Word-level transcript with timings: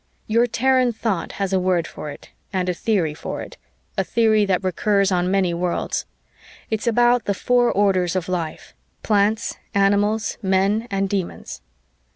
"Your 0.25 0.47
Terran 0.47 0.91
thought 0.91 1.33
has 1.33 1.53
a 1.53 1.59
word 1.59 1.85
for 1.85 2.09
it 2.09 2.31
and 2.51 2.67
a 2.67 2.73
theory 2.73 3.13
for 3.13 3.43
it 3.43 3.57
a 3.99 4.03
theory 4.03 4.45
that 4.45 4.63
recurs 4.63 5.11
on 5.11 5.29
many 5.29 5.53
worlds. 5.53 6.07
It's 6.71 6.87
about 6.87 7.25
the 7.25 7.35
four 7.35 7.71
orders 7.71 8.15
of 8.15 8.27
life: 8.27 8.73
Plants, 9.03 9.57
Animals, 9.75 10.39
Men 10.41 10.87
and 10.89 11.07
Demons. 11.07 11.61